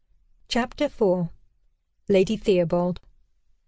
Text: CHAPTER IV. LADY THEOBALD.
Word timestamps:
CHAPTER 0.47 0.85
IV. 0.85 1.29
LADY 2.09 2.35
THEOBALD. 2.35 3.01